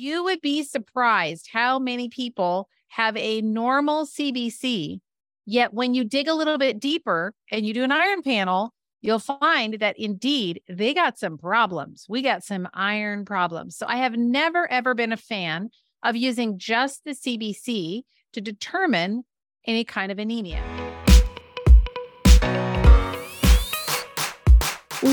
You 0.00 0.24
would 0.24 0.40
be 0.40 0.62
surprised 0.62 1.50
how 1.52 1.78
many 1.78 2.08
people 2.08 2.70
have 2.88 3.14
a 3.18 3.42
normal 3.42 4.06
CBC, 4.06 5.00
yet 5.44 5.74
when 5.74 5.92
you 5.92 6.04
dig 6.04 6.26
a 6.26 6.32
little 6.32 6.56
bit 6.56 6.80
deeper 6.80 7.34
and 7.50 7.66
you 7.66 7.74
do 7.74 7.84
an 7.84 7.92
iron 7.92 8.22
panel, 8.22 8.72
you'll 9.02 9.18
find 9.18 9.74
that 9.74 9.98
indeed 9.98 10.62
they 10.70 10.94
got 10.94 11.18
some 11.18 11.36
problems. 11.36 12.06
We 12.08 12.22
got 12.22 12.42
some 12.42 12.66
iron 12.72 13.26
problems. 13.26 13.76
So 13.76 13.84
I 13.86 13.96
have 13.96 14.16
never, 14.16 14.66
ever 14.72 14.94
been 14.94 15.12
a 15.12 15.18
fan 15.18 15.68
of 16.02 16.16
using 16.16 16.56
just 16.58 17.04
the 17.04 17.10
CBC 17.10 18.04
to 18.32 18.40
determine 18.40 19.24
any 19.66 19.84
kind 19.84 20.10
of 20.10 20.18
anemia. 20.18 20.89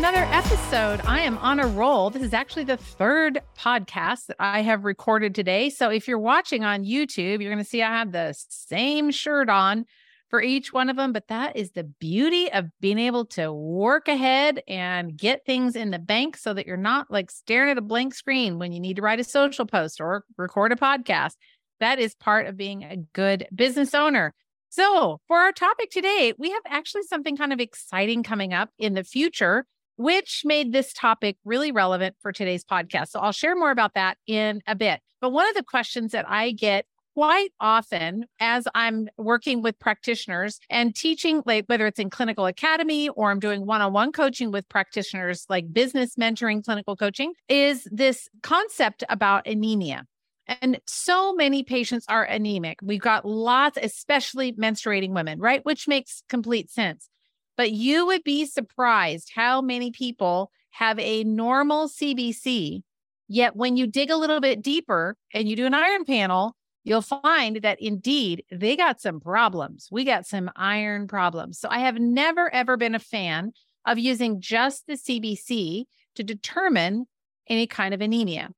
Another 0.00 0.26
episode. 0.30 0.98
I 1.04 1.20
am 1.20 1.36
on 1.36 1.60
a 1.60 1.66
roll. 1.66 2.08
This 2.08 2.22
is 2.22 2.32
actually 2.32 2.64
the 2.64 2.78
third 2.78 3.42
podcast 3.54 4.28
that 4.28 4.36
I 4.40 4.62
have 4.62 4.84
recorded 4.84 5.34
today. 5.34 5.68
So 5.68 5.90
if 5.90 6.08
you're 6.08 6.18
watching 6.18 6.64
on 6.64 6.86
YouTube, 6.86 7.42
you're 7.42 7.52
going 7.52 7.58
to 7.58 7.68
see 7.68 7.82
I 7.82 7.98
have 7.98 8.10
the 8.10 8.34
same 8.48 9.10
shirt 9.10 9.50
on 9.50 9.84
for 10.30 10.40
each 10.40 10.72
one 10.72 10.88
of 10.88 10.96
them. 10.96 11.12
But 11.12 11.28
that 11.28 11.54
is 11.54 11.72
the 11.72 11.84
beauty 11.84 12.50
of 12.50 12.70
being 12.80 12.98
able 12.98 13.26
to 13.26 13.52
work 13.52 14.08
ahead 14.08 14.62
and 14.66 15.18
get 15.18 15.44
things 15.44 15.76
in 15.76 15.90
the 15.90 15.98
bank 15.98 16.38
so 16.38 16.54
that 16.54 16.66
you're 16.66 16.78
not 16.78 17.10
like 17.10 17.30
staring 17.30 17.72
at 17.72 17.76
a 17.76 17.82
blank 17.82 18.14
screen 18.14 18.58
when 18.58 18.72
you 18.72 18.80
need 18.80 18.96
to 18.96 19.02
write 19.02 19.20
a 19.20 19.24
social 19.24 19.66
post 19.66 20.00
or 20.00 20.24
record 20.38 20.72
a 20.72 20.76
podcast. 20.76 21.34
That 21.78 21.98
is 21.98 22.14
part 22.14 22.46
of 22.46 22.56
being 22.56 22.84
a 22.84 22.96
good 23.12 23.48
business 23.54 23.94
owner. 23.94 24.32
So, 24.70 25.20
for 25.28 25.36
our 25.36 25.52
topic 25.52 25.90
today, 25.90 26.32
we 26.38 26.52
have 26.52 26.62
actually 26.66 27.02
something 27.02 27.36
kind 27.36 27.52
of 27.52 27.60
exciting 27.60 28.22
coming 28.22 28.54
up 28.54 28.70
in 28.78 28.94
the 28.94 29.04
future, 29.04 29.66
which 30.00 30.42
made 30.44 30.72
this 30.72 30.92
topic 30.92 31.36
really 31.44 31.72
relevant 31.72 32.16
for 32.20 32.32
today's 32.32 32.64
podcast. 32.64 33.08
So, 33.08 33.20
I'll 33.20 33.32
share 33.32 33.54
more 33.54 33.70
about 33.70 33.94
that 33.94 34.16
in 34.26 34.62
a 34.66 34.74
bit. 34.74 35.00
But 35.20 35.30
one 35.30 35.48
of 35.48 35.54
the 35.54 35.62
questions 35.62 36.12
that 36.12 36.28
I 36.28 36.52
get 36.52 36.86
quite 37.14 37.50
often 37.60 38.24
as 38.38 38.66
I'm 38.74 39.08
working 39.18 39.62
with 39.62 39.78
practitioners 39.78 40.58
and 40.70 40.94
teaching, 40.94 41.42
like 41.44 41.66
whether 41.66 41.86
it's 41.86 41.98
in 41.98 42.08
clinical 42.08 42.46
academy 42.46 43.08
or 43.10 43.30
I'm 43.30 43.40
doing 43.40 43.66
one 43.66 43.82
on 43.82 43.92
one 43.92 44.12
coaching 44.12 44.52
with 44.52 44.68
practitioners, 44.68 45.44
like 45.48 45.72
business 45.72 46.16
mentoring, 46.16 46.64
clinical 46.64 46.96
coaching, 46.96 47.34
is 47.48 47.86
this 47.90 48.28
concept 48.42 49.04
about 49.08 49.46
anemia. 49.46 50.04
And 50.46 50.80
so 50.86 51.34
many 51.34 51.62
patients 51.62 52.06
are 52.08 52.24
anemic. 52.24 52.78
We've 52.82 53.00
got 53.00 53.24
lots, 53.24 53.78
especially 53.80 54.52
menstruating 54.54 55.10
women, 55.10 55.38
right? 55.38 55.64
Which 55.64 55.86
makes 55.86 56.22
complete 56.28 56.70
sense. 56.70 57.08
But 57.56 57.72
you 57.72 58.06
would 58.06 58.24
be 58.24 58.46
surprised 58.46 59.32
how 59.34 59.60
many 59.60 59.90
people 59.90 60.50
have 60.70 60.98
a 60.98 61.24
normal 61.24 61.88
CBC. 61.88 62.82
Yet 63.28 63.54
when 63.54 63.76
you 63.76 63.86
dig 63.86 64.10
a 64.10 64.16
little 64.16 64.40
bit 64.40 64.62
deeper 64.62 65.16
and 65.32 65.48
you 65.48 65.56
do 65.56 65.66
an 65.66 65.74
iron 65.74 66.04
panel, 66.04 66.56
you'll 66.84 67.02
find 67.02 67.56
that 67.62 67.80
indeed 67.80 68.44
they 68.50 68.76
got 68.76 69.00
some 69.00 69.20
problems. 69.20 69.88
We 69.90 70.04
got 70.04 70.26
some 70.26 70.50
iron 70.56 71.06
problems. 71.06 71.58
So 71.58 71.68
I 71.70 71.80
have 71.80 71.98
never, 71.98 72.52
ever 72.52 72.76
been 72.76 72.94
a 72.94 73.00
fan 73.00 73.52
of 73.86 73.98
using 73.98 74.40
just 74.40 74.86
the 74.86 74.94
CBC 74.94 75.84
to 76.16 76.22
determine 76.22 77.06
any 77.48 77.66
kind 77.66 77.94
of 77.94 78.00
anemia. 78.00 78.50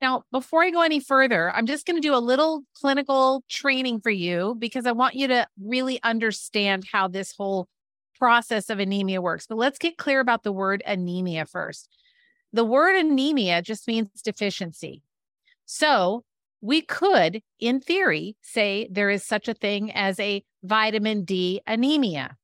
Now, 0.00 0.22
before 0.32 0.62
I 0.62 0.70
go 0.70 0.80
any 0.80 1.00
further, 1.00 1.50
I'm 1.54 1.66
just 1.66 1.86
going 1.86 2.00
to 2.00 2.06
do 2.06 2.14
a 2.14 2.18
little 2.18 2.62
clinical 2.74 3.44
training 3.50 4.00
for 4.00 4.10
you 4.10 4.56
because 4.58 4.86
I 4.86 4.92
want 4.92 5.14
you 5.14 5.28
to 5.28 5.46
really 5.62 6.02
understand 6.02 6.84
how 6.90 7.06
this 7.06 7.34
whole 7.36 7.68
process 8.20 8.70
of 8.70 8.78
anemia 8.78 9.20
works. 9.20 9.46
But 9.48 9.58
let's 9.58 9.78
get 9.78 9.96
clear 9.96 10.20
about 10.20 10.44
the 10.44 10.52
word 10.52 10.82
anemia 10.86 11.46
first. 11.46 11.88
The 12.52 12.64
word 12.64 12.94
anemia 12.96 13.62
just 13.62 13.88
means 13.88 14.08
deficiency. 14.22 15.02
So, 15.64 16.24
we 16.62 16.82
could, 16.82 17.40
in 17.58 17.80
theory, 17.80 18.36
say 18.42 18.86
there 18.90 19.08
is 19.08 19.24
such 19.24 19.48
a 19.48 19.54
thing 19.54 19.90
as 19.92 20.20
a 20.20 20.44
vitamin 20.62 21.24
D 21.24 21.62
anemia. 21.66 22.36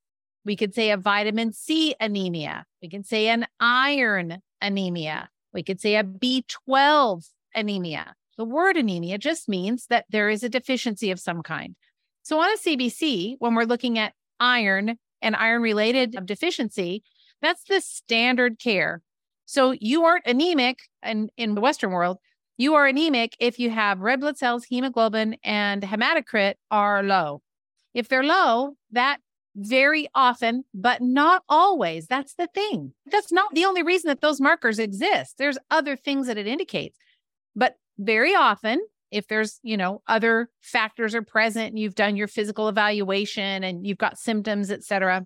We 0.44 0.56
could 0.56 0.74
say 0.74 0.90
a 0.90 0.96
vitamin 0.96 1.52
C 1.52 1.94
anemia. 2.00 2.64
We 2.80 2.88
can 2.88 3.04
say 3.04 3.28
an 3.28 3.46
iron 3.60 4.38
anemia. 4.62 5.28
We 5.52 5.62
could 5.62 5.80
say 5.80 5.96
a 5.96 6.04
B12 6.04 7.28
anemia. 7.54 8.14
The 8.38 8.44
word 8.44 8.76
anemia 8.76 9.18
just 9.18 9.48
means 9.48 9.86
that 9.88 10.06
there 10.08 10.30
is 10.30 10.42
a 10.42 10.48
deficiency 10.48 11.10
of 11.10 11.20
some 11.20 11.42
kind. 11.42 11.74
So 12.22 12.40
on 12.40 12.50
a 12.50 12.56
CBC, 12.56 13.36
when 13.38 13.54
we're 13.54 13.64
looking 13.64 13.98
at 13.98 14.14
iron 14.40 14.98
and 15.22 15.36
iron 15.36 15.62
related 15.62 16.16
um, 16.16 16.26
deficiency, 16.26 17.02
that's 17.42 17.64
the 17.64 17.80
standard 17.80 18.58
care. 18.58 19.02
So 19.46 19.72
you 19.80 20.04
aren't 20.04 20.26
anemic 20.26 20.80
and 21.02 21.30
in 21.36 21.54
the 21.54 21.60
Western 21.60 21.90
world, 21.90 22.18
you 22.58 22.74
are 22.74 22.86
anemic 22.86 23.36
if 23.38 23.58
you 23.58 23.70
have 23.70 24.00
red 24.00 24.20
blood 24.20 24.38
cells, 24.38 24.64
hemoglobin, 24.64 25.36
and 25.44 25.82
hematocrit 25.82 26.54
are 26.70 27.02
low. 27.02 27.42
If 27.94 28.08
they're 28.08 28.24
low, 28.24 28.76
that 28.92 29.18
very 29.54 30.08
often, 30.14 30.64
but 30.74 31.00
not 31.00 31.42
always. 31.48 32.06
That's 32.06 32.34
the 32.34 32.46
thing. 32.48 32.92
That's 33.10 33.32
not 33.32 33.54
the 33.54 33.64
only 33.64 33.82
reason 33.82 34.08
that 34.08 34.20
those 34.20 34.40
markers 34.40 34.78
exist. 34.78 35.36
There's 35.38 35.58
other 35.70 35.96
things 35.96 36.26
that 36.26 36.38
it 36.38 36.46
indicates. 36.46 36.98
But 37.54 37.76
very 37.98 38.34
often, 38.34 38.80
if 39.10 39.28
there's, 39.28 39.60
you 39.62 39.76
know, 39.76 40.02
other 40.06 40.48
factors 40.60 41.14
are 41.14 41.22
present 41.22 41.68
and 41.68 41.78
you've 41.78 41.94
done 41.94 42.16
your 42.16 42.28
physical 42.28 42.68
evaluation 42.68 43.64
and 43.64 43.86
you've 43.86 43.98
got 43.98 44.18
symptoms, 44.18 44.70
et 44.70 44.82
cetera, 44.82 45.24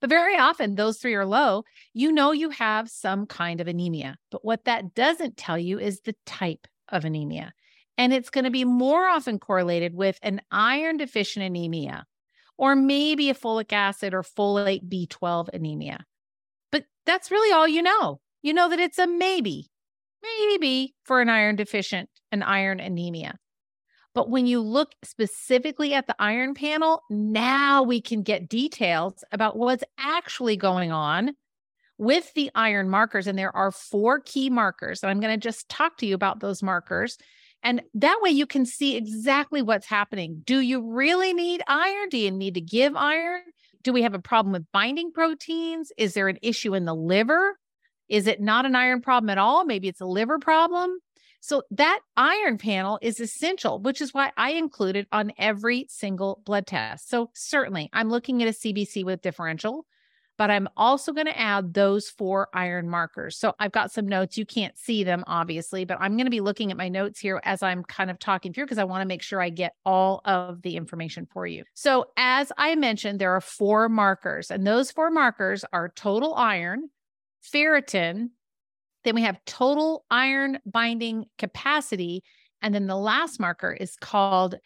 but 0.00 0.10
very 0.10 0.36
often 0.36 0.74
those 0.74 0.98
three 0.98 1.14
are 1.14 1.26
low, 1.26 1.64
you 1.94 2.12
know 2.12 2.32
you 2.32 2.50
have 2.50 2.88
some 2.88 3.26
kind 3.26 3.60
of 3.60 3.66
anemia. 3.66 4.16
But 4.30 4.44
what 4.44 4.64
that 4.64 4.94
doesn't 4.94 5.36
tell 5.36 5.58
you 5.58 5.78
is 5.78 6.00
the 6.00 6.14
type 6.26 6.66
of 6.88 7.04
anemia. 7.04 7.52
And 7.98 8.12
it's 8.12 8.30
going 8.30 8.44
to 8.44 8.50
be 8.50 8.64
more 8.64 9.06
often 9.06 9.38
correlated 9.38 9.94
with 9.94 10.18
an 10.22 10.42
iron 10.50 10.98
deficient 10.98 11.44
anemia 11.44 12.04
or 12.58 12.76
maybe 12.76 13.30
a 13.30 13.34
folic 13.34 13.72
acid 13.72 14.14
or 14.14 14.22
folate 14.22 14.88
B12 14.88 15.48
anemia. 15.52 16.04
But 16.70 16.84
that's 17.06 17.30
really 17.30 17.52
all 17.52 17.66
you 17.66 17.82
know. 17.82 18.20
You 18.42 18.54
know 18.54 18.68
that 18.68 18.78
it's 18.78 18.98
a 18.98 19.06
maybe, 19.06 19.68
maybe 20.22 20.94
for 21.04 21.20
an 21.20 21.28
iron 21.28 21.56
deficient, 21.56 22.08
an 22.32 22.42
iron 22.42 22.80
anemia. 22.80 23.38
But 24.14 24.30
when 24.30 24.46
you 24.46 24.60
look 24.60 24.94
specifically 25.04 25.92
at 25.92 26.06
the 26.06 26.16
iron 26.18 26.54
panel, 26.54 27.02
now 27.10 27.82
we 27.82 28.00
can 28.00 28.22
get 28.22 28.48
details 28.48 29.22
about 29.30 29.58
what's 29.58 29.84
actually 29.98 30.56
going 30.56 30.90
on 30.90 31.32
with 31.98 32.32
the 32.34 32.50
iron 32.54 32.88
markers. 32.88 33.26
And 33.26 33.38
there 33.38 33.54
are 33.54 33.70
four 33.70 34.20
key 34.20 34.48
markers. 34.48 35.02
And 35.02 35.10
I'm 35.10 35.20
going 35.20 35.38
to 35.38 35.48
just 35.48 35.68
talk 35.68 35.98
to 35.98 36.06
you 36.06 36.14
about 36.14 36.40
those 36.40 36.62
markers. 36.62 37.18
And 37.62 37.82
that 37.94 38.18
way 38.22 38.30
you 38.30 38.46
can 38.46 38.64
see 38.64 38.96
exactly 38.96 39.60
what's 39.60 39.86
happening. 39.86 40.42
Do 40.44 40.60
you 40.60 40.82
really 40.82 41.32
need 41.32 41.62
iron? 41.66 42.08
Do 42.08 42.16
you 42.16 42.30
need 42.30 42.54
to 42.54 42.60
give 42.60 42.96
iron? 42.96 43.42
Do 43.82 43.92
we 43.92 44.02
have 44.02 44.14
a 44.14 44.18
problem 44.18 44.52
with 44.52 44.70
binding 44.72 45.12
proteins? 45.12 45.92
Is 45.98 46.14
there 46.14 46.28
an 46.28 46.38
issue 46.42 46.74
in 46.74 46.86
the 46.86 46.94
liver? 46.94 47.58
Is 48.08 48.26
it 48.26 48.40
not 48.40 48.66
an 48.66 48.76
iron 48.76 49.00
problem 49.00 49.30
at 49.30 49.38
all? 49.38 49.64
Maybe 49.64 49.88
it's 49.88 50.00
a 50.00 50.06
liver 50.06 50.38
problem. 50.38 50.98
So 51.46 51.62
that 51.70 52.00
iron 52.16 52.58
panel 52.58 52.98
is 53.00 53.20
essential, 53.20 53.78
which 53.78 54.00
is 54.00 54.12
why 54.12 54.32
I 54.36 54.54
include 54.54 54.96
it 54.96 55.06
on 55.12 55.30
every 55.38 55.86
single 55.88 56.42
blood 56.44 56.66
test. 56.66 57.08
So 57.08 57.30
certainly 57.34 57.88
I'm 57.92 58.10
looking 58.10 58.42
at 58.42 58.48
a 58.48 58.50
CBC 58.50 59.04
with 59.04 59.22
differential, 59.22 59.86
but 60.38 60.50
I'm 60.50 60.66
also 60.76 61.12
going 61.12 61.28
to 61.28 61.38
add 61.38 61.72
those 61.72 62.08
four 62.08 62.48
iron 62.52 62.88
markers. 62.88 63.38
So 63.38 63.54
I've 63.60 63.70
got 63.70 63.92
some 63.92 64.08
notes. 64.08 64.36
You 64.36 64.44
can't 64.44 64.76
see 64.76 65.04
them, 65.04 65.22
obviously, 65.28 65.84
but 65.84 65.98
I'm 66.00 66.16
going 66.16 66.26
to 66.26 66.32
be 66.32 66.40
looking 66.40 66.72
at 66.72 66.76
my 66.76 66.88
notes 66.88 67.20
here 67.20 67.40
as 67.44 67.62
I'm 67.62 67.84
kind 67.84 68.10
of 68.10 68.18
talking 68.18 68.52
through 68.52 68.64
because 68.64 68.78
I 68.78 68.84
want 68.84 69.02
to 69.02 69.08
make 69.08 69.22
sure 69.22 69.40
I 69.40 69.50
get 69.50 69.76
all 69.84 70.22
of 70.24 70.62
the 70.62 70.76
information 70.76 71.28
for 71.32 71.46
you. 71.46 71.62
So, 71.74 72.06
as 72.16 72.50
I 72.58 72.74
mentioned, 72.74 73.20
there 73.20 73.36
are 73.36 73.40
four 73.40 73.88
markers, 73.88 74.50
and 74.50 74.66
those 74.66 74.90
four 74.90 75.12
markers 75.12 75.64
are 75.72 75.90
total 75.90 76.34
iron, 76.34 76.90
ferritin, 77.54 78.30
then 79.06 79.14
we 79.14 79.22
have 79.22 79.42
total 79.44 80.04
iron 80.10 80.58
binding 80.66 81.26
capacity. 81.38 82.24
And 82.60 82.74
then 82.74 82.88
the 82.88 82.96
last 82.96 83.38
marker 83.38 83.72
is 83.72 83.94
called, 84.00 84.56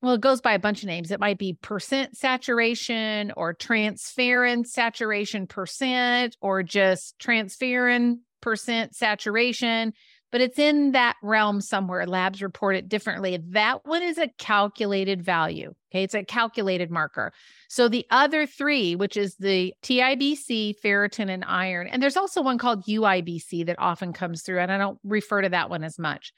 well, 0.00 0.14
it 0.14 0.22
goes 0.22 0.40
by 0.40 0.54
a 0.54 0.58
bunch 0.58 0.82
of 0.82 0.86
names. 0.86 1.10
It 1.10 1.20
might 1.20 1.36
be 1.36 1.58
percent 1.60 2.16
saturation 2.16 3.32
or 3.36 3.54
transferrin 3.54 4.66
saturation 4.66 5.46
percent 5.46 6.36
or 6.40 6.62
just 6.62 7.18
transferrin 7.18 8.20
percent 8.40 8.96
saturation. 8.96 9.92
But 10.30 10.40
it's 10.40 10.58
in 10.58 10.92
that 10.92 11.16
realm 11.22 11.60
somewhere. 11.60 12.06
Labs 12.06 12.42
report 12.42 12.76
it 12.76 12.88
differently. 12.88 13.38
That 13.50 13.84
one 13.84 14.02
is 14.02 14.18
a 14.18 14.28
calculated 14.38 15.22
value. 15.22 15.74
Okay. 15.92 16.04
It's 16.04 16.14
a 16.14 16.24
calculated 16.24 16.90
marker. 16.90 17.32
So 17.68 17.88
the 17.88 18.06
other 18.10 18.46
three, 18.46 18.94
which 18.94 19.16
is 19.16 19.36
the 19.36 19.74
TIBC, 19.82 20.74
ferritin, 20.84 21.30
and 21.30 21.44
iron, 21.44 21.88
and 21.88 22.02
there's 22.02 22.16
also 22.16 22.42
one 22.42 22.58
called 22.58 22.84
UIBC 22.86 23.66
that 23.66 23.78
often 23.78 24.12
comes 24.12 24.42
through, 24.42 24.60
and 24.60 24.70
I 24.70 24.78
don't 24.78 24.98
refer 25.02 25.42
to 25.42 25.48
that 25.48 25.70
one 25.70 25.82
as 25.82 25.98
much. 25.98 26.32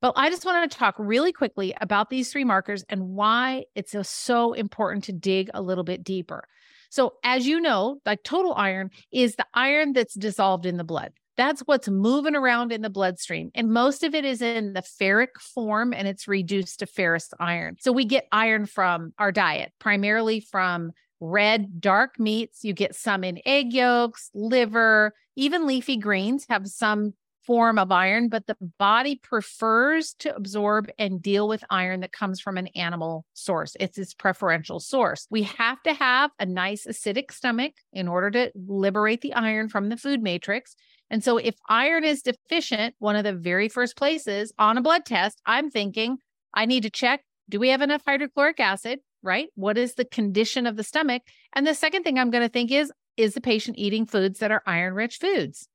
But 0.00 0.14
I 0.16 0.30
just 0.30 0.44
wanted 0.44 0.70
to 0.70 0.76
talk 0.76 0.96
really 0.98 1.32
quickly 1.32 1.74
about 1.80 2.10
these 2.10 2.30
three 2.32 2.44
markers 2.44 2.84
and 2.88 3.10
why 3.10 3.64
it's 3.76 3.94
so 4.08 4.52
important 4.52 5.04
to 5.04 5.12
dig 5.12 5.48
a 5.54 5.62
little 5.62 5.84
bit 5.84 6.02
deeper. 6.02 6.44
So, 6.90 7.14
as 7.24 7.46
you 7.46 7.60
know, 7.60 8.00
like 8.04 8.22
total 8.22 8.52
iron 8.54 8.90
is 9.12 9.36
the 9.36 9.46
iron 9.54 9.92
that's 9.92 10.14
dissolved 10.14 10.66
in 10.66 10.76
the 10.76 10.84
blood. 10.84 11.12
That's 11.36 11.62
what's 11.62 11.88
moving 11.88 12.36
around 12.36 12.72
in 12.72 12.82
the 12.82 12.90
bloodstream. 12.90 13.50
And 13.54 13.72
most 13.72 14.02
of 14.04 14.14
it 14.14 14.24
is 14.24 14.42
in 14.42 14.74
the 14.74 14.82
ferric 14.82 15.40
form 15.40 15.92
and 15.92 16.06
it's 16.06 16.28
reduced 16.28 16.80
to 16.80 16.86
ferrous 16.86 17.30
iron. 17.40 17.76
So 17.80 17.92
we 17.92 18.04
get 18.04 18.28
iron 18.32 18.66
from 18.66 19.14
our 19.18 19.32
diet, 19.32 19.72
primarily 19.78 20.40
from 20.40 20.92
red, 21.20 21.80
dark 21.80 22.18
meats. 22.18 22.64
You 22.64 22.72
get 22.72 22.94
some 22.94 23.24
in 23.24 23.40
egg 23.46 23.72
yolks, 23.72 24.30
liver, 24.34 25.14
even 25.36 25.66
leafy 25.66 25.96
greens 25.96 26.46
have 26.48 26.66
some 26.66 27.14
form 27.46 27.78
of 27.78 27.90
iron, 27.90 28.28
but 28.28 28.46
the 28.46 28.56
body 28.78 29.16
prefers 29.16 30.14
to 30.14 30.34
absorb 30.34 30.88
and 30.98 31.20
deal 31.20 31.48
with 31.48 31.64
iron 31.70 32.00
that 32.00 32.12
comes 32.12 32.40
from 32.40 32.56
an 32.56 32.68
animal 32.68 33.24
source. 33.34 33.76
It's 33.80 33.98
its 33.98 34.14
preferential 34.14 34.80
source. 34.80 35.26
We 35.30 35.42
have 35.44 35.82
to 35.82 35.92
have 35.92 36.30
a 36.38 36.46
nice 36.46 36.86
acidic 36.86 37.32
stomach 37.32 37.72
in 37.92 38.08
order 38.08 38.30
to 38.30 38.52
liberate 38.54 39.22
the 39.22 39.34
iron 39.34 39.68
from 39.68 39.88
the 39.88 39.96
food 39.96 40.22
matrix. 40.22 40.76
And 41.12 41.22
so, 41.22 41.36
if 41.36 41.54
iron 41.68 42.04
is 42.04 42.22
deficient, 42.22 42.96
one 42.98 43.16
of 43.16 43.24
the 43.24 43.34
very 43.34 43.68
first 43.68 43.96
places 43.96 44.52
on 44.58 44.78
a 44.78 44.82
blood 44.82 45.04
test, 45.04 45.40
I'm 45.46 45.70
thinking 45.70 46.16
I 46.54 46.64
need 46.64 46.82
to 46.82 46.90
check 46.90 47.20
do 47.50 47.60
we 47.60 47.68
have 47.68 47.82
enough 47.82 48.02
hydrochloric 48.06 48.58
acid, 48.60 49.00
right? 49.22 49.48
What 49.54 49.76
is 49.76 49.94
the 49.94 50.06
condition 50.06 50.66
of 50.66 50.76
the 50.76 50.82
stomach? 50.82 51.22
And 51.52 51.66
the 51.66 51.74
second 51.74 52.02
thing 52.02 52.18
I'm 52.18 52.30
going 52.30 52.42
to 52.42 52.48
think 52.48 52.70
is 52.70 52.90
is 53.18 53.34
the 53.34 53.42
patient 53.42 53.78
eating 53.78 54.06
foods 54.06 54.38
that 54.38 54.50
are 54.50 54.62
iron 54.64 54.94
rich 54.94 55.18
foods? 55.18 55.68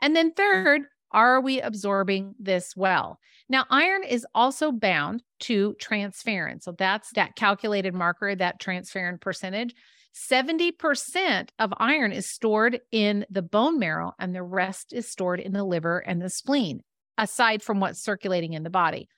And 0.00 0.16
then, 0.16 0.30
mm. 0.30 0.36
third, 0.36 0.82
are 1.12 1.40
we 1.40 1.60
absorbing 1.60 2.34
this 2.38 2.74
well? 2.74 3.18
Now, 3.50 3.66
iron 3.68 4.04
is 4.04 4.26
also 4.34 4.72
bound 4.72 5.22
to 5.40 5.74
transferrin. 5.80 6.62
So 6.62 6.72
that's 6.72 7.10
that 7.12 7.36
calculated 7.36 7.92
marker, 7.92 8.34
that 8.34 8.58
transferrin 8.58 9.20
percentage. 9.20 9.74
70% 10.14 11.48
of 11.58 11.72
iron 11.76 12.12
is 12.12 12.28
stored 12.28 12.80
in 12.90 13.26
the 13.30 13.42
bone 13.42 13.78
marrow, 13.78 14.14
and 14.18 14.34
the 14.34 14.42
rest 14.42 14.92
is 14.92 15.10
stored 15.10 15.40
in 15.40 15.52
the 15.52 15.64
liver 15.64 15.98
and 15.98 16.20
the 16.20 16.30
spleen, 16.30 16.82
aside 17.16 17.62
from 17.62 17.80
what's 17.80 18.02
circulating 18.02 18.52
in 18.52 18.62
the 18.62 18.70
body. 18.70 19.08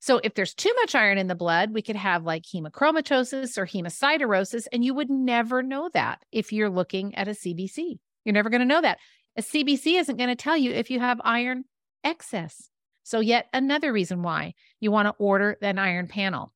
So, 0.00 0.20
if 0.22 0.34
there's 0.34 0.54
too 0.54 0.72
much 0.80 0.94
iron 0.94 1.18
in 1.18 1.26
the 1.26 1.34
blood, 1.34 1.72
we 1.72 1.82
could 1.82 1.96
have 1.96 2.22
like 2.22 2.44
hemochromatosis 2.44 3.58
or 3.58 3.66
hemosiderosis, 3.66 4.66
and 4.72 4.84
you 4.84 4.94
would 4.94 5.10
never 5.10 5.62
know 5.62 5.90
that 5.92 6.22
if 6.30 6.52
you're 6.52 6.70
looking 6.70 7.14
at 7.16 7.28
a 7.28 7.32
CBC. 7.32 7.98
You're 8.24 8.32
never 8.32 8.50
going 8.50 8.60
to 8.60 8.66
know 8.66 8.80
that. 8.80 8.98
A 9.36 9.42
CBC 9.42 9.98
isn't 9.98 10.16
going 10.16 10.28
to 10.28 10.36
tell 10.36 10.56
you 10.56 10.70
if 10.70 10.90
you 10.90 11.00
have 11.00 11.20
iron 11.24 11.64
excess. 12.04 12.70
So, 13.02 13.18
yet 13.20 13.46
another 13.52 13.92
reason 13.92 14.22
why 14.22 14.54
you 14.78 14.92
want 14.92 15.06
to 15.06 15.14
order 15.18 15.56
an 15.62 15.78
iron 15.78 16.06
panel. 16.06 16.52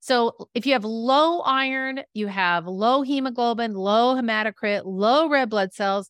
So 0.00 0.48
if 0.54 0.66
you 0.66 0.72
have 0.72 0.84
low 0.84 1.40
iron, 1.40 2.02
you 2.14 2.28
have 2.28 2.66
low 2.66 3.02
hemoglobin, 3.02 3.74
low 3.74 4.14
hematocrit, 4.14 4.82
low 4.84 5.28
red 5.28 5.50
blood 5.50 5.72
cells, 5.72 6.08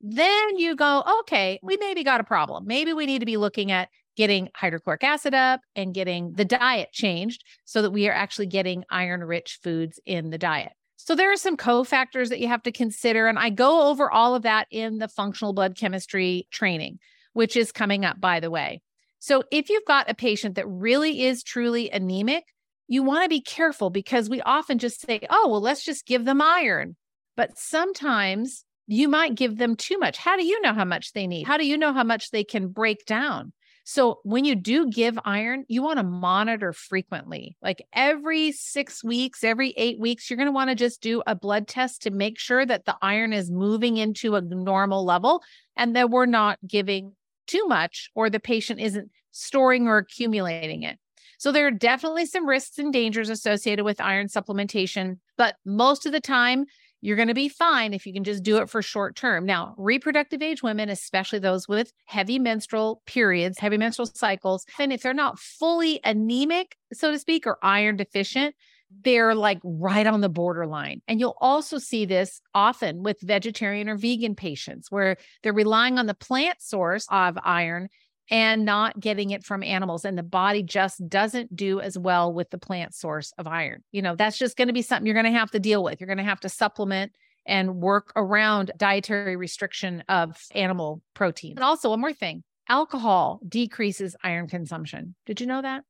then 0.00 0.58
you 0.58 0.76
go, 0.76 1.02
okay, 1.20 1.58
we 1.62 1.76
maybe 1.76 2.04
got 2.04 2.20
a 2.20 2.24
problem. 2.24 2.66
Maybe 2.66 2.92
we 2.92 3.06
need 3.06 3.20
to 3.20 3.26
be 3.26 3.36
looking 3.36 3.70
at 3.70 3.88
getting 4.16 4.48
hydrochloric 4.54 5.04
acid 5.04 5.34
up 5.34 5.60
and 5.74 5.94
getting 5.94 6.32
the 6.32 6.44
diet 6.44 6.90
changed 6.92 7.44
so 7.64 7.82
that 7.82 7.90
we 7.90 8.08
are 8.08 8.12
actually 8.12 8.46
getting 8.46 8.84
iron 8.90 9.22
rich 9.22 9.58
foods 9.62 10.00
in 10.04 10.30
the 10.30 10.38
diet. 10.38 10.72
So 10.96 11.14
there 11.14 11.32
are 11.32 11.36
some 11.36 11.56
cofactors 11.56 12.28
that 12.28 12.40
you 12.40 12.48
have 12.48 12.62
to 12.64 12.72
consider. 12.72 13.26
And 13.26 13.38
I 13.38 13.50
go 13.50 13.88
over 13.88 14.10
all 14.10 14.34
of 14.34 14.42
that 14.42 14.66
in 14.70 14.98
the 14.98 15.08
functional 15.08 15.52
blood 15.52 15.76
chemistry 15.76 16.46
training, 16.50 16.98
which 17.32 17.56
is 17.56 17.72
coming 17.72 18.04
up, 18.04 18.20
by 18.20 18.40
the 18.40 18.50
way. 18.50 18.82
So 19.18 19.42
if 19.50 19.70
you've 19.70 19.86
got 19.86 20.10
a 20.10 20.14
patient 20.14 20.56
that 20.56 20.68
really 20.68 21.22
is 21.22 21.42
truly 21.42 21.90
anemic, 21.90 22.44
you 22.90 23.04
want 23.04 23.22
to 23.22 23.28
be 23.28 23.40
careful 23.40 23.88
because 23.88 24.28
we 24.28 24.42
often 24.42 24.78
just 24.78 25.00
say, 25.06 25.20
oh, 25.30 25.46
well, 25.48 25.60
let's 25.60 25.84
just 25.84 26.06
give 26.06 26.24
them 26.24 26.42
iron. 26.42 26.96
But 27.36 27.56
sometimes 27.56 28.64
you 28.88 29.08
might 29.08 29.36
give 29.36 29.58
them 29.58 29.76
too 29.76 29.96
much. 29.96 30.18
How 30.18 30.36
do 30.36 30.44
you 30.44 30.60
know 30.60 30.74
how 30.74 30.84
much 30.84 31.12
they 31.12 31.28
need? 31.28 31.46
How 31.46 31.56
do 31.56 31.64
you 31.64 31.78
know 31.78 31.92
how 31.92 32.02
much 32.02 32.32
they 32.32 32.42
can 32.42 32.66
break 32.66 33.06
down? 33.06 33.52
So 33.84 34.18
when 34.24 34.44
you 34.44 34.56
do 34.56 34.90
give 34.90 35.16
iron, 35.24 35.64
you 35.68 35.84
want 35.84 36.00
to 36.00 36.02
monitor 36.02 36.72
frequently. 36.72 37.56
Like 37.62 37.86
every 37.92 38.50
six 38.50 39.04
weeks, 39.04 39.44
every 39.44 39.72
eight 39.76 40.00
weeks, 40.00 40.28
you're 40.28 40.36
going 40.36 40.48
to 40.48 40.52
want 40.52 40.70
to 40.70 40.76
just 40.76 41.00
do 41.00 41.22
a 41.28 41.36
blood 41.36 41.68
test 41.68 42.02
to 42.02 42.10
make 42.10 42.40
sure 42.40 42.66
that 42.66 42.86
the 42.86 42.96
iron 43.00 43.32
is 43.32 43.52
moving 43.52 43.98
into 43.98 44.34
a 44.34 44.40
normal 44.40 45.04
level 45.04 45.44
and 45.76 45.94
that 45.94 46.10
we're 46.10 46.26
not 46.26 46.58
giving 46.66 47.12
too 47.46 47.66
much 47.68 48.10
or 48.16 48.28
the 48.28 48.40
patient 48.40 48.80
isn't 48.80 49.10
storing 49.30 49.86
or 49.86 49.98
accumulating 49.98 50.82
it. 50.82 50.98
So 51.40 51.52
there 51.52 51.66
are 51.66 51.70
definitely 51.70 52.26
some 52.26 52.46
risks 52.46 52.78
and 52.78 52.92
dangers 52.92 53.30
associated 53.30 53.82
with 53.82 53.98
iron 53.98 54.26
supplementation, 54.26 55.16
but 55.38 55.56
most 55.64 56.04
of 56.04 56.12
the 56.12 56.20
time, 56.20 56.66
you're 57.00 57.16
going 57.16 57.28
to 57.28 57.34
be 57.34 57.48
fine 57.48 57.94
if 57.94 58.04
you 58.04 58.12
can 58.12 58.24
just 58.24 58.42
do 58.42 58.58
it 58.58 58.68
for 58.68 58.82
short 58.82 59.16
term. 59.16 59.46
Now, 59.46 59.74
reproductive 59.78 60.42
age 60.42 60.62
women, 60.62 60.90
especially 60.90 61.38
those 61.38 61.66
with 61.66 61.94
heavy 62.04 62.38
menstrual 62.38 63.00
periods, 63.06 63.58
heavy 63.58 63.78
menstrual 63.78 64.04
cycles, 64.04 64.66
and 64.78 64.92
if 64.92 65.00
they're 65.00 65.14
not 65.14 65.38
fully 65.38 65.98
anemic, 66.04 66.76
so 66.92 67.10
to 67.10 67.18
speak, 67.18 67.46
or 67.46 67.56
iron 67.62 67.96
deficient, 67.96 68.54
they're 69.02 69.34
like 69.34 69.60
right 69.64 70.06
on 70.06 70.20
the 70.20 70.28
borderline. 70.28 71.00
And 71.08 71.20
you'll 71.20 71.38
also 71.40 71.78
see 71.78 72.04
this 72.04 72.42
often 72.54 73.02
with 73.02 73.18
vegetarian 73.22 73.88
or 73.88 73.96
vegan 73.96 74.34
patients 74.34 74.90
where 74.90 75.16
they're 75.42 75.54
relying 75.54 75.98
on 75.98 76.04
the 76.04 76.12
plant 76.12 76.60
source 76.60 77.06
of 77.10 77.38
iron 77.42 77.88
and 78.30 78.64
not 78.64 78.98
getting 79.00 79.30
it 79.30 79.44
from 79.44 79.62
animals. 79.62 80.04
And 80.04 80.16
the 80.16 80.22
body 80.22 80.62
just 80.62 81.06
doesn't 81.08 81.54
do 81.54 81.80
as 81.80 81.98
well 81.98 82.32
with 82.32 82.50
the 82.50 82.58
plant 82.58 82.94
source 82.94 83.32
of 83.38 83.46
iron. 83.46 83.82
You 83.90 84.02
know, 84.02 84.14
that's 84.14 84.38
just 84.38 84.56
going 84.56 84.68
to 84.68 84.74
be 84.74 84.82
something 84.82 85.06
you're 85.06 85.20
going 85.20 85.32
to 85.32 85.38
have 85.38 85.50
to 85.50 85.60
deal 85.60 85.82
with. 85.82 86.00
You're 86.00 86.06
going 86.06 86.18
to 86.18 86.24
have 86.24 86.40
to 86.40 86.48
supplement 86.48 87.12
and 87.46 87.76
work 87.76 88.12
around 88.16 88.70
dietary 88.76 89.36
restriction 89.36 90.04
of 90.08 90.36
animal 90.54 91.02
protein. 91.14 91.52
And 91.56 91.64
also, 91.64 91.90
one 91.90 92.00
more 92.00 92.12
thing 92.12 92.44
alcohol 92.68 93.40
decreases 93.46 94.14
iron 94.22 94.46
consumption. 94.46 95.14
Did 95.26 95.40
you 95.40 95.46
know 95.46 95.62
that? 95.62 95.84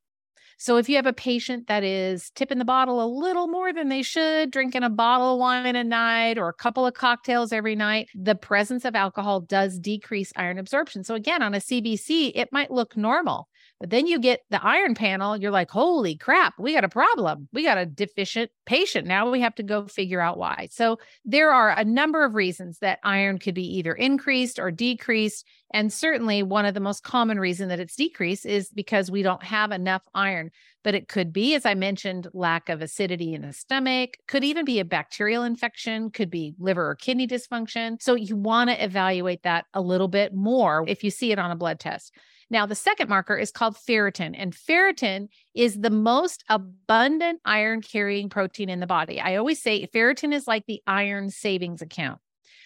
So 0.61 0.77
if 0.77 0.91
you 0.91 0.97
have 0.97 1.07
a 1.07 1.15
patient 1.15 1.69
that 1.69 1.83
is 1.83 2.31
tipping 2.35 2.59
the 2.59 2.67
bottle 2.67 3.03
a 3.03 3.09
little 3.09 3.49
more 3.49 3.73
than 3.73 3.89
they 3.89 4.03
should, 4.03 4.51
drinking 4.51 4.83
a 4.83 4.91
bottle 4.91 5.33
of 5.33 5.39
wine 5.39 5.75
a 5.75 5.83
night 5.83 6.37
or 6.37 6.51
a 6.51 6.53
couple 6.53 6.87
of 6.87 6.93
cocktails 6.93 7.51
every 7.51 7.75
night, 7.75 8.11
the 8.15 8.35
presence 8.35 8.85
of 8.85 8.95
alcohol 8.95 9.41
does 9.41 9.79
decrease 9.79 10.35
iron 10.37 10.59
absorption. 10.59 11.03
So 11.03 11.15
again, 11.15 11.43
on 11.43 11.55
a 11.55 11.61
CBC, 11.61 12.33
it 12.35 12.51
might 12.53 12.71
look 12.71 12.95
normal. 12.95 13.49
But 13.81 13.89
then 13.89 14.07
you 14.07 14.19
get 14.19 14.43
the 14.51 14.63
iron 14.63 14.95
panel, 14.95 15.39
you're 15.39 15.51
like, 15.51 15.71
holy 15.71 16.15
crap, 16.15 16.53
we 16.59 16.75
got 16.75 16.85
a 16.85 16.89
problem. 16.89 17.49
We 17.51 17.63
got 17.63 17.79
a 17.79 17.87
deficient 17.87 18.51
patient. 18.67 19.07
Now 19.07 19.31
we 19.31 19.41
have 19.41 19.55
to 19.55 19.63
go 19.63 19.87
figure 19.87 20.21
out 20.21 20.37
why. 20.37 20.69
So 20.71 20.99
there 21.25 21.51
are 21.51 21.71
a 21.71 21.85
number 21.85 22.23
of 22.23 22.35
reasons 22.35 22.79
that 22.81 22.99
iron 23.05 23.39
could 23.39 23.55
be 23.55 23.79
either 23.79 23.95
increased 23.95 24.59
or 24.59 24.71
decreased. 24.71 25.47
And 25.73 25.91
certainly 25.91 26.43
one 26.43 26.67
of 26.67 26.75
the 26.75 26.81
most 26.81 27.05
common 27.05 27.41
reason 27.41 27.71
that 27.71 27.81
it's 27.81 27.97
decreased 27.97 28.45
is 28.45 28.69
because 28.69 29.11
we 29.11 29.23
don't 29.23 29.43
have 29.43 29.73
enough 29.73 30.03
iron. 30.15 30.51
But 30.83 30.95
it 30.95 31.09
could 31.09 31.33
be, 31.33 31.55
as 31.55 31.67
I 31.67 31.75
mentioned, 31.75 32.29
lack 32.33 32.69
of 32.69 32.81
acidity 32.81 33.35
in 33.35 33.43
the 33.43 33.53
stomach, 33.53 34.17
could 34.27 34.45
even 34.45 34.65
be 34.65 34.81
a 34.81 34.85
bacterial 34.85 35.43
infection, 35.43 36.11
could 36.11 36.31
be 36.31 36.55
liver 36.59 36.89
or 36.89 36.95
kidney 36.95 37.27
dysfunction. 37.27 38.01
So 38.01 38.15
you 38.15 38.37
want 38.37 38.71
to 38.71 38.83
evaluate 38.83 39.43
that 39.43 39.67
a 39.75 39.81
little 39.81 40.09
bit 40.09 40.35
more 40.35 40.85
if 40.89 41.05
you 41.05 41.11
see 41.11 41.33
it 41.33 41.39
on 41.39 41.51
a 41.51 41.57
blood 41.57 41.81
test. 41.81 42.15
Now, 42.53 42.67
the 42.67 42.75
second 42.75 43.09
marker 43.09 43.37
is 43.37 43.53
called 43.53 43.77
ferritin, 43.77 44.35
and 44.37 44.53
ferritin 44.53 45.29
is 45.55 45.79
the 45.79 45.91
most 45.91 46.43
abundant 46.49 47.41
iron 47.45 47.81
carrying 47.81 48.29
protein 48.29 48.69
in 48.69 48.81
the 48.81 48.89
body. 48.89 49.21
I 49.21 49.37
always 49.37 49.63
say 49.63 49.87
ferritin 49.87 50.33
is 50.35 50.49
like 50.49 50.67
the 50.67 50.83
iron 50.87 51.31
savings 51.31 51.81
account. 51.81 52.21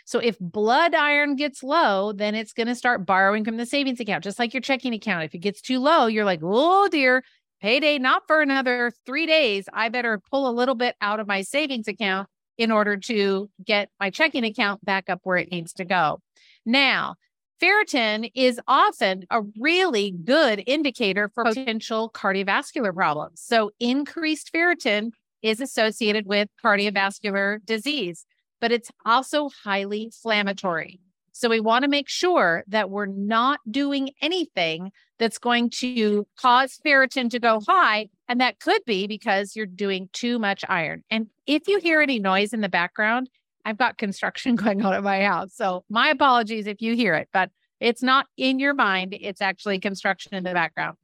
So 0.06 0.18
if 0.18 0.38
blood 0.38 0.94
iron 0.94 1.36
gets 1.36 1.62
low, 1.62 2.12
then 2.12 2.34
it's 2.34 2.52
going 2.52 2.66
to 2.66 2.74
start 2.74 3.06
borrowing 3.06 3.44
from 3.44 3.56
the 3.56 3.66
savings 3.66 4.00
account, 4.00 4.24
just 4.24 4.38
like 4.38 4.54
your 4.54 4.60
checking 4.60 4.94
account. 4.94 5.24
If 5.24 5.34
it 5.34 5.38
gets 5.38 5.60
too 5.60 5.80
low, 5.80 6.06
you're 6.06 6.26
like, 6.26 6.40
oh 6.42 6.88
dear, 6.90 7.22
payday 7.64 7.98
not 7.98 8.26
for 8.26 8.42
another 8.42 8.92
three 9.06 9.24
days. 9.24 9.64
I 9.72 9.88
better 9.88 10.20
pull 10.30 10.46
a 10.46 10.52
little 10.52 10.74
bit 10.74 10.96
out 11.00 11.18
of 11.18 11.26
my 11.26 11.40
savings 11.40 11.88
account 11.88 12.28
in 12.58 12.70
order 12.70 12.98
to 12.98 13.48
get 13.64 13.88
my 13.98 14.10
checking 14.10 14.44
account 14.44 14.84
back 14.84 15.08
up 15.08 15.20
where 15.22 15.38
it 15.38 15.50
needs 15.50 15.72
to 15.72 15.86
go. 15.86 16.20
Now, 16.66 17.14
Ferritin 17.62 18.30
is 18.34 18.60
often 18.68 19.24
a 19.30 19.40
really 19.58 20.10
good 20.10 20.62
indicator 20.66 21.30
for 21.34 21.44
potential 21.44 22.10
cardiovascular 22.14 22.94
problems. 22.94 23.40
So, 23.40 23.70
increased 23.80 24.52
ferritin 24.52 25.12
is 25.40 25.62
associated 25.62 26.26
with 26.26 26.50
cardiovascular 26.62 27.64
disease, 27.64 28.26
but 28.60 28.72
it's 28.72 28.90
also 29.06 29.48
highly 29.64 30.04
inflammatory. 30.04 31.00
So 31.36 31.48
we 31.48 31.58
want 31.58 31.82
to 31.82 31.88
make 31.88 32.08
sure 32.08 32.62
that 32.68 32.90
we're 32.90 33.06
not 33.06 33.58
doing 33.68 34.10
anything 34.22 34.92
that's 35.18 35.36
going 35.36 35.68
to 35.70 36.24
cause 36.38 36.78
ferritin 36.86 37.28
to 37.30 37.40
go 37.40 37.60
high. 37.66 38.08
And 38.28 38.40
that 38.40 38.60
could 38.60 38.82
be 38.86 39.08
because 39.08 39.56
you're 39.56 39.66
doing 39.66 40.08
too 40.12 40.38
much 40.38 40.64
iron. 40.68 41.02
And 41.10 41.26
if 41.44 41.66
you 41.66 41.80
hear 41.80 42.00
any 42.00 42.20
noise 42.20 42.52
in 42.52 42.60
the 42.60 42.68
background, 42.68 43.28
I've 43.64 43.76
got 43.76 43.98
construction 43.98 44.54
going 44.54 44.84
on 44.84 44.94
at 44.94 45.02
my 45.02 45.24
house. 45.24 45.56
So 45.56 45.84
my 45.90 46.08
apologies 46.08 46.68
if 46.68 46.80
you 46.80 46.94
hear 46.94 47.14
it, 47.14 47.28
but 47.32 47.50
it's 47.80 48.02
not 48.02 48.26
in 48.36 48.60
your 48.60 48.72
mind. 48.72 49.16
It's 49.20 49.42
actually 49.42 49.80
construction 49.80 50.34
in 50.34 50.44
the 50.44 50.52
background. 50.52 50.96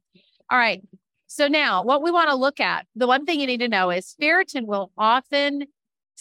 All 0.49 0.57
right. 0.57 0.81
So 1.27 1.49
now 1.49 1.83
what 1.83 2.01
we 2.01 2.09
want 2.09 2.29
to 2.29 2.35
look 2.35 2.61
at, 2.61 2.85
the 2.95 3.05
one 3.07 3.25
thing 3.25 3.41
you 3.41 3.47
need 3.47 3.59
to 3.59 3.67
know 3.67 3.89
is 3.89 4.15
ferritin 4.21 4.65
will 4.65 4.91
often 4.97 5.65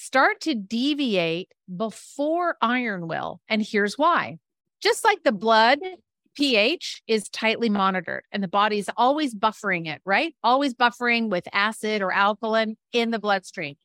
start 0.00 0.40
to 0.40 0.54
deviate 0.54 1.52
before 1.76 2.56
iron 2.62 3.06
will. 3.06 3.40
And 3.48 3.60
here's 3.62 3.98
why. 3.98 4.38
Just 4.82 5.04
like 5.04 5.22
the 5.24 5.32
blood 5.32 5.78
pH 6.34 7.02
is 7.06 7.28
tightly 7.28 7.68
monitored 7.68 8.22
and 8.32 8.42
the 8.42 8.48
body's 8.48 8.88
always 8.96 9.34
buffering 9.34 9.86
it, 9.86 10.00
right? 10.06 10.34
Always 10.42 10.72
buffering 10.72 11.28
with 11.28 11.46
acid 11.52 12.00
or 12.00 12.12
alkaline 12.12 12.76
in 12.94 13.10
the 13.10 13.18
bloodstream. 13.18 13.76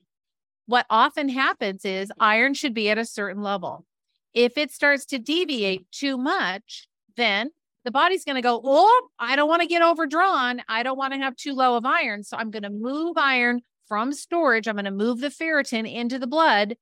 What 0.68 0.86
often 0.90 1.28
happens 1.28 1.84
is 1.84 2.14
iron 2.18 2.54
should 2.54 2.74
be 2.74 2.90
at 2.90 2.98
a 2.98 3.06
certain 3.06 3.44
level. 3.44 3.86
If 4.34 4.58
it 4.58 4.72
starts 4.72 5.06
to 5.08 5.20
deviate 5.20 5.92
too 5.92 6.18
much, 6.18 6.88
then 7.18 7.50
the 7.84 7.92
body's 7.92 8.24
going 8.24 8.36
to 8.36 8.42
go, 8.42 8.62
Oh, 8.64 9.10
I 9.20 9.36
don't 9.36 9.50
want 9.50 9.64
to 9.64 9.68
get 9.68 9.82
overdrawn. 9.82 10.62
I 10.70 10.82
don't 10.82 10.98
want 10.98 11.14
to 11.14 11.20
have 11.20 11.36
too 11.36 11.54
low 11.54 11.76
of 11.76 11.86
iron. 11.86 12.24
So 12.24 12.38
I'm 12.38 12.52
going 12.52 12.64
to 12.64 12.70
move 12.70 13.18
iron 13.18 13.62
from 13.88 14.14
storage. 14.14 14.68
I'm 14.68 14.76
going 14.76 14.86
to 14.86 14.92
move 14.92 15.20
the 15.20 15.30
ferritin 15.30 15.92
into 15.92 16.20
the 16.20 16.28
blood. 16.28 16.76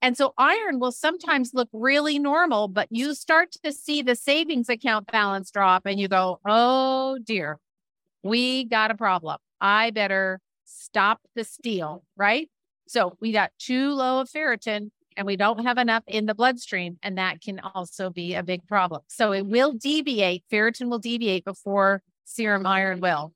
And 0.00 0.16
so 0.16 0.34
iron 0.36 0.80
will 0.80 0.90
sometimes 0.90 1.52
look 1.54 1.68
really 1.72 2.18
normal, 2.18 2.66
but 2.66 2.88
you 2.90 3.14
start 3.14 3.52
to 3.62 3.72
see 3.72 4.02
the 4.02 4.16
savings 4.16 4.68
account 4.68 5.06
balance 5.06 5.50
drop 5.52 5.86
and 5.86 6.00
you 6.00 6.08
go, 6.08 6.40
oh 6.44 7.18
dear, 7.22 7.60
we 8.24 8.64
got 8.64 8.90
a 8.90 8.96
problem. 8.96 9.38
I 9.60 9.90
better 9.90 10.40
stop 10.64 11.20
the 11.36 11.44
steal, 11.44 12.04
right? 12.16 12.50
So 12.88 13.16
we 13.20 13.30
got 13.30 13.52
too 13.60 13.92
low 13.92 14.20
of 14.20 14.28
ferritin 14.28 14.90
and 15.16 15.26
we 15.26 15.36
don't 15.36 15.64
have 15.64 15.78
enough 15.78 16.02
in 16.08 16.26
the 16.26 16.34
bloodstream. 16.34 16.98
And 17.02 17.18
that 17.18 17.40
can 17.40 17.60
also 17.60 18.10
be 18.10 18.34
a 18.34 18.42
big 18.42 18.66
problem. 18.66 19.02
So 19.06 19.32
it 19.32 19.46
will 19.46 19.72
deviate, 19.72 20.42
ferritin 20.50 20.90
will 20.90 20.98
deviate 20.98 21.44
before 21.44 22.02
serum 22.24 22.66
iron 22.66 23.00
will. 23.00 23.32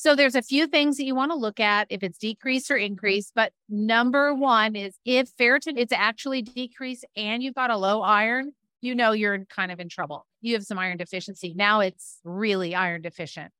So 0.00 0.16
there's 0.16 0.34
a 0.34 0.40
few 0.40 0.66
things 0.66 0.96
that 0.96 1.04
you 1.04 1.14
want 1.14 1.30
to 1.30 1.36
look 1.36 1.60
at 1.60 1.86
if 1.90 2.02
it's 2.02 2.16
decreased 2.16 2.70
or 2.70 2.76
mm-hmm. 2.76 2.86
increased. 2.86 3.32
But 3.34 3.52
number 3.68 4.32
one 4.32 4.74
is 4.74 4.94
if 5.04 5.36
ferritin 5.36 5.76
is 5.76 5.88
actually 5.92 6.40
decreased 6.40 7.04
and 7.16 7.42
you've 7.42 7.54
got 7.54 7.68
a 7.68 7.76
low 7.76 8.00
iron, 8.00 8.52
you 8.80 8.94
know 8.94 9.12
you're 9.12 9.44
kind 9.44 9.70
of 9.70 9.78
in 9.78 9.90
trouble. 9.90 10.26
You 10.40 10.54
have 10.54 10.62
some 10.62 10.78
iron 10.78 10.96
deficiency. 10.96 11.52
Now 11.54 11.80
it's 11.80 12.18
really 12.24 12.74
iron 12.74 13.02
deficient. 13.02 13.52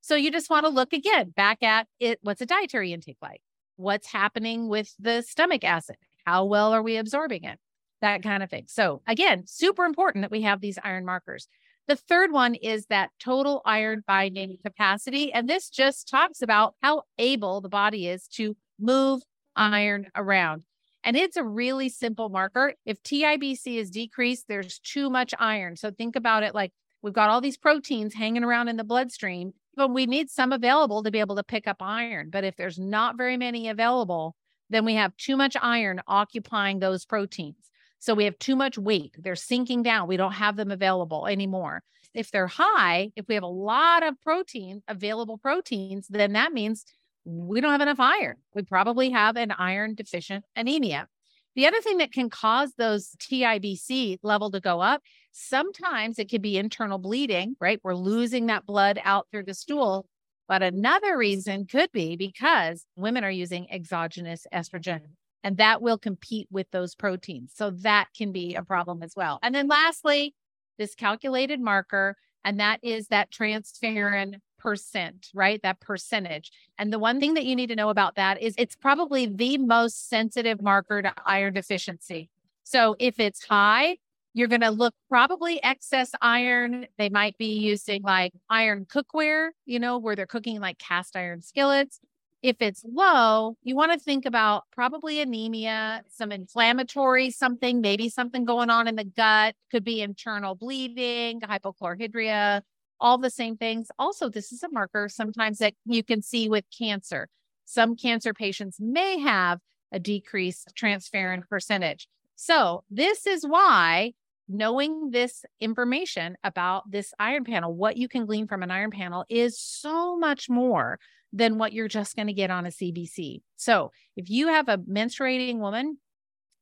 So 0.00 0.14
you 0.14 0.30
just 0.30 0.48
want 0.48 0.64
to 0.64 0.70
look 0.70 0.92
again 0.92 1.30
back 1.30 1.60
at 1.64 1.88
it. 1.98 2.20
What's 2.22 2.40
a 2.40 2.46
dietary 2.46 2.92
intake 2.92 3.18
like? 3.20 3.42
What's 3.74 4.06
happening 4.06 4.68
with 4.68 4.94
the 5.00 5.22
stomach 5.22 5.64
acid? 5.64 5.96
How 6.24 6.44
well 6.44 6.72
are 6.72 6.84
we 6.84 6.98
absorbing 6.98 7.42
it? 7.42 7.58
That 8.00 8.22
kind 8.22 8.44
of 8.44 8.48
thing. 8.48 8.66
So 8.68 9.02
again, 9.08 9.42
super 9.48 9.84
important 9.84 10.22
that 10.22 10.30
we 10.30 10.42
have 10.42 10.60
these 10.60 10.78
iron 10.84 11.04
markers. 11.04 11.48
The 11.90 11.96
third 11.96 12.30
one 12.30 12.54
is 12.54 12.86
that 12.86 13.10
total 13.18 13.62
iron 13.64 14.04
binding 14.06 14.58
capacity. 14.64 15.32
And 15.32 15.50
this 15.50 15.68
just 15.68 16.08
talks 16.08 16.40
about 16.40 16.76
how 16.80 17.02
able 17.18 17.60
the 17.60 17.68
body 17.68 18.06
is 18.06 18.28
to 18.34 18.56
move 18.78 19.22
iron 19.56 20.06
around. 20.14 20.62
And 21.02 21.16
it's 21.16 21.36
a 21.36 21.42
really 21.42 21.88
simple 21.88 22.28
marker. 22.28 22.74
If 22.86 23.02
TIBC 23.02 23.74
is 23.76 23.90
decreased, 23.90 24.44
there's 24.46 24.78
too 24.78 25.10
much 25.10 25.34
iron. 25.40 25.74
So 25.74 25.90
think 25.90 26.14
about 26.14 26.44
it 26.44 26.54
like 26.54 26.70
we've 27.02 27.12
got 27.12 27.28
all 27.28 27.40
these 27.40 27.58
proteins 27.58 28.14
hanging 28.14 28.44
around 28.44 28.68
in 28.68 28.76
the 28.76 28.84
bloodstream, 28.84 29.54
but 29.74 29.90
we 29.90 30.06
need 30.06 30.30
some 30.30 30.52
available 30.52 31.02
to 31.02 31.10
be 31.10 31.18
able 31.18 31.34
to 31.34 31.42
pick 31.42 31.66
up 31.66 31.78
iron. 31.80 32.30
But 32.30 32.44
if 32.44 32.54
there's 32.54 32.78
not 32.78 33.16
very 33.16 33.36
many 33.36 33.68
available, 33.68 34.36
then 34.68 34.84
we 34.84 34.94
have 34.94 35.16
too 35.16 35.36
much 35.36 35.56
iron 35.60 36.02
occupying 36.06 36.78
those 36.78 37.04
proteins. 37.04 37.69
So 38.00 38.14
we 38.14 38.24
have 38.24 38.38
too 38.38 38.56
much 38.56 38.78
weight. 38.78 39.14
They're 39.18 39.36
sinking 39.36 39.82
down. 39.82 40.08
We 40.08 40.16
don't 40.16 40.32
have 40.32 40.56
them 40.56 40.70
available 40.70 41.26
anymore. 41.26 41.82
If 42.14 42.30
they're 42.30 42.48
high, 42.48 43.12
if 43.14 43.28
we 43.28 43.34
have 43.34 43.44
a 43.44 43.46
lot 43.46 44.02
of 44.02 44.20
protein, 44.22 44.82
available 44.88 45.38
proteins, 45.38 46.08
then 46.08 46.32
that 46.32 46.52
means 46.52 46.84
we 47.24 47.60
don't 47.60 47.70
have 47.70 47.82
enough 47.82 48.00
iron. 48.00 48.36
We 48.54 48.62
probably 48.62 49.10
have 49.10 49.36
an 49.36 49.52
iron 49.52 49.94
deficient 49.94 50.44
anemia. 50.56 51.08
The 51.56 51.66
other 51.66 51.80
thing 51.80 51.98
that 51.98 52.12
can 52.12 52.30
cause 52.30 52.72
those 52.76 53.10
TIBC 53.18 54.18
level 54.22 54.50
to 54.50 54.60
go 54.60 54.80
up, 54.80 55.02
sometimes 55.32 56.18
it 56.18 56.30
could 56.30 56.42
be 56.42 56.56
internal 56.56 56.98
bleeding, 56.98 57.54
right? 57.60 57.80
We're 57.82 57.94
losing 57.94 58.46
that 58.46 58.66
blood 58.66 58.98
out 59.04 59.26
through 59.30 59.44
the 59.44 59.54
stool. 59.54 60.06
But 60.48 60.62
another 60.62 61.16
reason 61.16 61.66
could 61.66 61.92
be 61.92 62.16
because 62.16 62.86
women 62.96 63.24
are 63.24 63.30
using 63.30 63.70
exogenous 63.70 64.46
estrogen 64.52 65.02
and 65.42 65.56
that 65.56 65.82
will 65.82 65.98
compete 65.98 66.48
with 66.50 66.70
those 66.70 66.94
proteins. 66.94 67.52
So 67.54 67.70
that 67.70 68.08
can 68.16 68.32
be 68.32 68.54
a 68.54 68.62
problem 68.62 69.02
as 69.02 69.14
well. 69.16 69.38
And 69.42 69.54
then 69.54 69.68
lastly, 69.68 70.34
this 70.78 70.94
calculated 70.94 71.60
marker, 71.60 72.16
and 72.44 72.60
that 72.60 72.80
is 72.82 73.08
that 73.08 73.30
transferrin 73.30 74.36
percent, 74.58 75.28
right? 75.34 75.60
That 75.62 75.80
percentage. 75.80 76.52
And 76.78 76.92
the 76.92 76.98
one 76.98 77.20
thing 77.20 77.34
that 77.34 77.44
you 77.44 77.56
need 77.56 77.68
to 77.68 77.76
know 77.76 77.88
about 77.88 78.16
that 78.16 78.40
is 78.42 78.54
it's 78.58 78.76
probably 78.76 79.26
the 79.26 79.58
most 79.58 80.08
sensitive 80.08 80.62
marker 80.62 81.02
to 81.02 81.12
iron 81.24 81.54
deficiency. 81.54 82.28
So 82.64 82.94
if 82.98 83.18
it's 83.18 83.44
high, 83.44 83.96
you're 84.32 84.48
going 84.48 84.60
to 84.60 84.70
look 84.70 84.94
probably 85.08 85.62
excess 85.62 86.12
iron. 86.20 86.86
They 86.98 87.08
might 87.08 87.36
be 87.36 87.58
using 87.58 88.02
like 88.02 88.32
iron 88.48 88.86
cookware, 88.86 89.50
you 89.66 89.80
know, 89.80 89.98
where 89.98 90.14
they're 90.14 90.26
cooking 90.26 90.60
like 90.60 90.78
cast 90.78 91.16
iron 91.16 91.42
skillets. 91.42 91.98
If 92.42 92.56
it's 92.60 92.84
low, 92.90 93.56
you 93.62 93.76
want 93.76 93.92
to 93.92 93.98
think 93.98 94.24
about 94.24 94.64
probably 94.72 95.20
anemia, 95.20 96.02
some 96.08 96.32
inflammatory 96.32 97.30
something, 97.30 97.82
maybe 97.82 98.08
something 98.08 98.46
going 98.46 98.70
on 98.70 98.88
in 98.88 98.96
the 98.96 99.04
gut, 99.04 99.54
could 99.70 99.84
be 99.84 100.00
internal 100.00 100.54
bleeding, 100.54 101.40
hypochlorhydria, 101.40 102.62
all 102.98 103.18
the 103.18 103.30
same 103.30 103.56
things. 103.56 103.88
Also, 103.98 104.30
this 104.30 104.52
is 104.52 104.62
a 104.62 104.70
marker 104.70 105.08
sometimes 105.08 105.58
that 105.58 105.74
you 105.84 106.02
can 106.02 106.22
see 106.22 106.48
with 106.48 106.64
cancer. 106.76 107.28
Some 107.66 107.94
cancer 107.94 108.32
patients 108.32 108.78
may 108.80 109.18
have 109.18 109.60
a 109.92 109.98
decreased 109.98 110.72
transferrin 110.74 111.46
percentage. 111.46 112.08
So, 112.36 112.84
this 112.90 113.26
is 113.26 113.44
why 113.46 114.12
knowing 114.48 115.10
this 115.10 115.44
information 115.60 116.36
about 116.42 116.90
this 116.90 117.12
iron 117.18 117.44
panel, 117.44 117.74
what 117.74 117.96
you 117.96 118.08
can 118.08 118.26
glean 118.26 118.48
from 118.48 118.62
an 118.62 118.70
iron 118.70 118.90
panel, 118.90 119.24
is 119.28 119.60
so 119.60 120.16
much 120.16 120.48
more 120.48 120.98
than 121.32 121.58
what 121.58 121.72
you're 121.72 121.88
just 121.88 122.16
going 122.16 122.26
to 122.26 122.32
get 122.32 122.50
on 122.50 122.66
a 122.66 122.70
CBC. 122.70 123.42
So 123.56 123.92
if 124.16 124.28
you 124.28 124.48
have 124.48 124.68
a 124.68 124.78
menstruating 124.78 125.58
woman, 125.58 125.98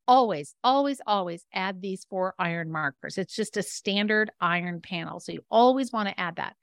always, 0.07 0.55
always, 0.65 1.01
always 1.07 1.45
add 1.53 1.81
these 1.81 2.07
four 2.09 2.35
iron 2.39 2.71
markers. 2.71 3.19
It's 3.19 3.35
just 3.35 3.57
a 3.57 3.63
standard 3.63 4.31
iron 4.41 4.81
panel. 4.81 5.21
So 5.21 5.33
you 5.33 5.43
always 5.51 5.93
want 5.93 6.09
to 6.09 6.21
add 6.21 6.37
that. 6.37 6.57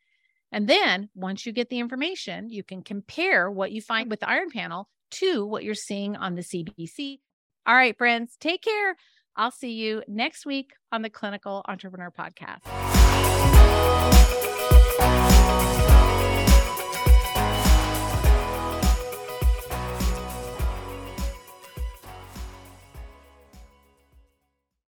And 0.52 0.68
then 0.68 1.10
once 1.16 1.46
you 1.46 1.52
get 1.52 1.70
the 1.70 1.80
information, 1.80 2.50
you 2.50 2.64
can 2.64 2.82
compare 2.82 3.50
what 3.50 3.72
you 3.72 3.82
find 3.82 4.10
with 4.10 4.20
the 4.20 4.30
iron 4.30 4.50
panel 4.52 4.90
to 5.12 5.46
what 5.46 5.64
you're 5.64 5.76
seeing 5.76 6.16
on 6.16 6.36
the 6.36 6.42
CBC. 6.42 7.20
All 7.68 7.76
right, 7.76 7.98
friends, 7.98 8.36
take 8.40 8.62
care. 8.62 8.96
I'll 9.36 9.52
see 9.52 9.74
you 9.74 10.04
next 10.08 10.46
week 10.46 10.72
on 10.92 11.02
the 11.02 11.10
Clinical 11.10 11.64
Entrepreneur 11.68 12.12
Podcast. 12.12 12.62